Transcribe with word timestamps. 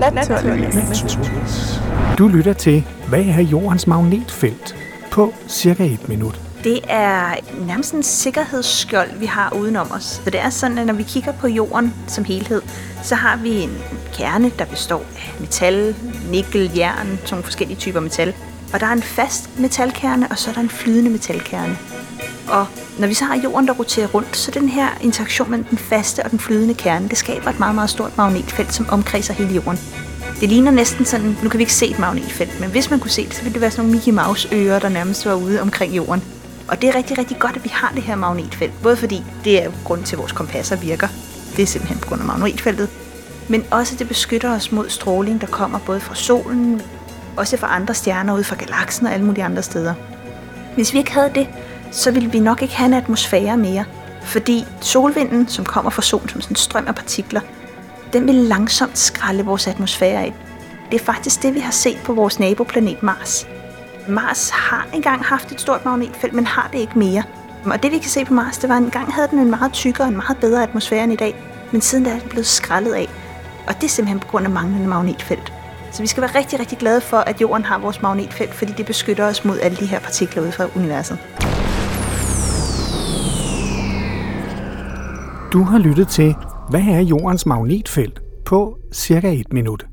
Naturligvis. 0.00 1.80
Du 2.18 2.28
lytter 2.28 2.52
til, 2.52 2.86
hvad 3.08 3.24
er 3.24 3.40
jordens 3.40 3.86
magnetfelt? 3.86 4.76
På 5.10 5.34
cirka 5.48 5.84
et 5.84 6.08
minut. 6.08 6.40
Det 6.64 6.80
er 6.88 7.34
nærmest 7.66 7.92
en 7.94 8.02
sikkerhedsskjold, 8.02 9.10
vi 9.18 9.26
har 9.26 9.52
udenom 9.52 9.90
os. 9.92 10.02
Så 10.02 10.30
det 10.30 10.40
er 10.40 10.50
sådan, 10.50 10.78
at 10.78 10.86
når 10.86 10.94
vi 10.94 11.02
kigger 11.02 11.32
på 11.32 11.48
jorden 11.48 11.94
som 12.06 12.24
helhed, 12.24 12.62
så 13.02 13.14
har 13.14 13.36
vi 13.36 13.60
en 13.60 13.78
kerne, 14.12 14.50
der 14.58 14.64
består 14.64 15.02
af 15.16 15.34
metal, 15.40 15.94
nikkel, 16.30 16.70
jern, 16.76 17.06
sådan 17.06 17.18
nogle 17.30 17.44
forskellige 17.44 17.78
typer 17.78 18.00
metal. 18.00 18.34
Og 18.72 18.80
der 18.80 18.86
er 18.86 18.92
en 18.92 19.02
fast 19.02 19.58
metalkerne, 19.58 20.28
og 20.30 20.38
så 20.38 20.50
er 20.50 20.54
der 20.54 20.60
en 20.60 20.70
flydende 20.70 21.10
metalkerne. 21.10 21.76
Og 22.50 22.66
når 22.98 23.06
vi 23.06 23.14
så 23.14 23.24
har 23.24 23.36
jorden, 23.36 23.68
der 23.68 23.74
roterer 23.74 24.06
rundt, 24.06 24.36
så 24.36 24.50
den 24.50 24.68
her 24.68 24.88
interaktion 25.00 25.50
mellem 25.50 25.66
den 25.66 25.78
faste 25.78 26.22
og 26.24 26.30
den 26.30 26.38
flydende 26.38 26.74
kerne, 26.74 27.08
det 27.08 27.18
skaber 27.18 27.50
et 27.50 27.58
meget, 27.58 27.74
meget 27.74 27.90
stort 27.90 28.16
magnetfelt, 28.16 28.74
som 28.74 28.86
omkredser 28.90 29.34
hele 29.34 29.54
jorden. 29.54 29.78
Det 30.40 30.48
ligner 30.48 30.70
næsten 30.70 31.04
sådan, 31.04 31.36
nu 31.42 31.48
kan 31.48 31.58
vi 31.58 31.62
ikke 31.62 31.74
se 31.74 31.86
et 31.86 31.98
magnetfelt, 31.98 32.60
men 32.60 32.70
hvis 32.70 32.90
man 32.90 33.00
kunne 33.00 33.10
se 33.10 33.24
det, 33.24 33.34
så 33.34 33.42
ville 33.42 33.52
det 33.52 33.60
være 33.60 33.70
sådan 33.70 33.84
nogle 33.84 33.92
Mickey 33.92 34.12
Mouse 34.12 34.48
ører, 34.52 34.78
der 34.78 34.88
nærmest 34.88 35.26
var 35.26 35.34
ude 35.34 35.60
omkring 35.60 35.96
jorden. 35.96 36.22
Og 36.68 36.82
det 36.82 36.88
er 36.88 36.94
rigtig, 36.94 37.18
rigtig 37.18 37.38
godt, 37.38 37.56
at 37.56 37.64
vi 37.64 37.70
har 37.72 37.92
det 37.94 38.02
her 38.02 38.14
magnetfelt. 38.14 38.82
Både 38.82 38.96
fordi 38.96 39.22
det 39.44 39.64
er 39.64 39.70
grund 39.84 40.02
til, 40.02 40.16
at 40.16 40.18
vores 40.18 40.32
kompasser 40.32 40.76
virker. 40.76 41.08
Det 41.56 41.62
er 41.62 41.66
simpelthen 41.66 41.98
på 41.98 42.08
grund 42.08 42.20
af 42.20 42.26
magnetfeltet. 42.26 42.88
Men 43.48 43.64
også 43.70 43.96
det 43.98 44.08
beskytter 44.08 44.54
os 44.54 44.72
mod 44.72 44.88
stråling, 44.88 45.40
der 45.40 45.46
kommer 45.46 45.78
både 45.78 46.00
fra 46.00 46.14
solen, 46.14 46.82
også 47.36 47.56
fra 47.56 47.74
andre 47.76 47.94
stjerner 47.94 48.34
ude 48.34 48.44
fra 48.44 48.56
galaksen 48.56 49.06
og 49.06 49.12
alle 49.12 49.26
mulige 49.26 49.44
andre 49.44 49.62
steder. 49.62 49.94
Hvis 50.74 50.92
vi 50.92 50.98
ikke 50.98 51.12
havde 51.12 51.30
det, 51.34 51.48
så 51.90 52.10
ville 52.10 52.32
vi 52.32 52.38
nok 52.38 52.62
ikke 52.62 52.76
have 52.76 52.86
en 52.86 52.94
atmosfære 52.94 53.56
mere. 53.56 53.84
Fordi 54.22 54.66
solvinden, 54.80 55.48
som 55.48 55.64
kommer 55.64 55.90
fra 55.90 56.02
solen 56.02 56.28
som 56.28 56.40
sådan 56.40 56.52
en 56.52 56.56
strøm 56.56 56.86
af 56.86 56.94
partikler, 56.94 57.40
den 58.12 58.26
vil 58.26 58.34
langsomt 58.34 58.98
skralde 58.98 59.44
vores 59.44 59.66
atmosfære 59.66 60.20
af. 60.20 60.34
Det 60.90 61.00
er 61.00 61.04
faktisk 61.04 61.42
det, 61.42 61.54
vi 61.54 61.60
har 61.60 61.72
set 61.72 61.98
på 62.04 62.14
vores 62.14 62.40
naboplanet 62.40 63.02
Mars. 63.02 63.46
Mars 64.08 64.50
har 64.50 64.86
engang 64.94 65.24
haft 65.24 65.52
et 65.52 65.60
stort 65.60 65.84
magnetfelt, 65.84 66.32
men 66.32 66.46
har 66.46 66.68
det 66.72 66.78
ikke 66.78 66.98
mere. 66.98 67.22
Og 67.64 67.82
det 67.82 67.92
vi 67.92 67.98
kan 67.98 68.10
se 68.10 68.24
på 68.24 68.34
Mars, 68.34 68.58
det 68.58 68.68
var, 68.68 68.76
at 68.76 68.82
engang 68.82 69.14
havde 69.14 69.28
den 69.30 69.38
en 69.38 69.50
meget 69.50 69.72
tykkere 69.72 70.04
og 70.04 70.08
en 70.08 70.16
meget 70.16 70.36
bedre 70.36 70.62
atmosfære 70.62 71.04
end 71.04 71.12
i 71.12 71.16
dag. 71.16 71.34
Men 71.72 71.80
siden 71.80 72.04
da 72.04 72.10
er 72.10 72.18
den 72.18 72.28
blevet 72.28 72.46
skrællet 72.46 72.92
af. 72.92 73.08
Og 73.66 73.74
det 73.74 73.84
er 73.84 73.88
simpelthen 73.88 74.20
på 74.20 74.26
grund 74.28 74.44
af 74.44 74.50
manglende 74.50 74.88
magnetfelt. 74.88 75.52
Så 75.92 76.02
vi 76.02 76.06
skal 76.06 76.20
være 76.20 76.30
rigtig, 76.34 76.60
rigtig 76.60 76.78
glade 76.78 77.00
for, 77.00 77.16
at 77.16 77.40
jorden 77.40 77.64
har 77.64 77.78
vores 77.78 78.02
magnetfelt, 78.02 78.54
fordi 78.54 78.72
det 78.72 78.86
beskytter 78.86 79.24
os 79.24 79.44
mod 79.44 79.58
alle 79.62 79.76
de 79.76 79.86
her 79.86 79.98
partikler 79.98 80.42
ude 80.42 80.52
fra 80.52 80.66
universet. 80.76 81.18
Du 85.52 85.62
har 85.62 85.78
lyttet 85.78 86.08
til, 86.08 86.34
hvad 86.68 86.80
er 86.80 87.00
jordens 87.00 87.46
magnetfelt? 87.46 88.22
På 88.46 88.76
cirka 88.92 89.32
et 89.32 89.52
minut. 89.52 89.86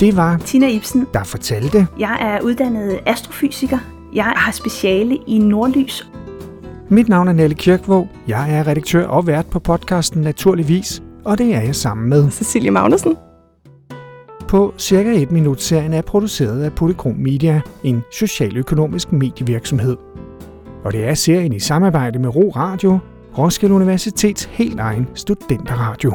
Det 0.00 0.16
var 0.16 0.36
Tina 0.36 0.68
Ibsen. 0.68 1.06
der 1.14 1.24
fortalte, 1.24 1.86
Jeg 1.98 2.18
er 2.20 2.40
uddannet 2.44 3.00
astrofysiker. 3.06 3.78
Jeg 4.14 4.24
har 4.24 4.52
speciale 4.52 5.18
i 5.26 5.38
nordlys. 5.38 6.10
mit 6.88 7.08
navn 7.08 7.28
er 7.28 7.32
Nelle 7.32 7.54
Kirkvåg. 7.54 8.08
Jeg 8.28 8.58
er 8.58 8.66
redaktør 8.66 9.06
og 9.06 9.26
vært 9.26 9.46
på 9.46 9.58
podcasten 9.58 10.22
Naturligvis, 10.22 11.02
og 11.24 11.38
det 11.38 11.54
er 11.54 11.60
jeg 11.60 11.74
sammen 11.74 12.08
med. 12.08 12.30
Cecilie 12.30 12.70
Magnussen. 12.70 13.16
På 14.48 14.74
cirka 14.78 15.22
et 15.22 15.30
minut 15.32 15.62
serien 15.62 15.92
er 15.92 16.02
produceret 16.02 16.62
af 16.62 16.72
Polychrom 16.72 17.14
Media, 17.14 17.60
en 17.84 18.02
socialøkonomisk 18.12 19.12
medievirksomhed. 19.12 19.96
Og 20.84 20.92
det 20.92 21.04
er 21.08 21.14
serien 21.14 21.52
i 21.52 21.60
samarbejde 21.60 22.18
med 22.18 22.36
Ro 22.36 22.52
Radio, 22.56 22.98
Roskilde 23.38 23.74
Universitets 23.74 24.44
helt 24.44 24.80
egen 24.80 25.08
studenterradio. 25.14 26.14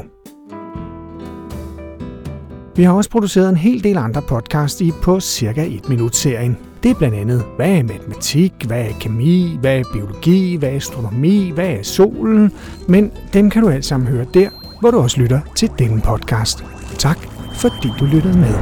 Vi 2.75 2.83
har 2.83 2.93
også 2.93 3.09
produceret 3.09 3.49
en 3.49 3.57
hel 3.57 3.83
del 3.83 3.97
andre 3.97 4.21
podcast 4.21 4.81
i 4.81 4.91
på 5.03 5.19
cirka 5.19 5.65
et 5.65 5.89
minut 5.89 6.15
serien. 6.15 6.57
Det 6.83 6.91
er 6.91 6.95
blandt 6.95 7.15
andet, 7.15 7.43
hvad 7.55 7.71
er 7.71 7.83
matematik, 7.83 8.53
hvad 8.67 8.81
er 8.81 8.93
kemi, 8.99 9.57
hvad 9.61 9.79
er 9.79 9.83
biologi, 9.93 10.55
hvad 10.55 10.69
er 10.69 10.75
astronomi, 10.75 11.51
hvad 11.53 11.69
er 11.69 11.83
solen, 11.83 12.51
men 12.87 13.11
dem 13.33 13.49
kan 13.49 13.63
du 13.63 13.69
alt 13.69 13.85
sammen 13.85 14.09
høre 14.09 14.25
der, 14.33 14.49
hvor 14.79 14.91
du 14.91 14.97
også 14.97 15.21
lytter 15.21 15.39
til 15.55 15.69
denne 15.79 16.01
podcast. 16.01 16.65
Tak, 16.97 17.17
fordi 17.53 17.89
du 17.99 18.05
lyttede 18.05 18.37
med. 18.37 18.53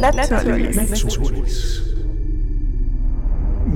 Naturligvis. 0.00 1.80